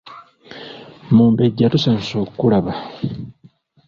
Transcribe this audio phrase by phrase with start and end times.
[1.15, 2.73] Mumbejja tusanyuse okukulaba.